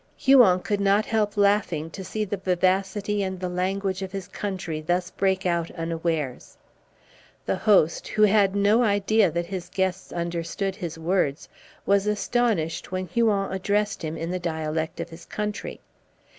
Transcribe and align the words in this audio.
Huon 0.17 0.61
could 0.61 0.79
not 0.81 1.05
help 1.05 1.37
laughing 1.37 1.91
to 1.91 2.03
see 2.03 2.25
the 2.25 2.35
vivacity 2.37 3.21
and 3.21 3.39
the 3.39 3.47
language 3.49 4.01
of 4.01 4.11
his 4.11 4.27
country 4.27 4.81
thus 4.81 5.11
break 5.11 5.45
out 5.45 5.69
unawares. 5.75 6.57
The 7.45 7.55
host, 7.57 8.07
who 8.07 8.23
had 8.23 8.55
no 8.55 8.81
idea 8.81 9.29
that 9.29 9.45
his 9.45 9.69
guests 9.71 10.11
understood 10.11 10.75
his 10.75 10.97
words, 10.97 11.47
was 11.85 12.07
astonished 12.07 12.91
when 12.91 13.05
Huon 13.09 13.51
addressed 13.53 14.01
him 14.03 14.17
in 14.17 14.31
the 14.31 14.39
dialect 14.39 14.99
of 14.99 15.11
his 15.11 15.23
country. 15.23 15.79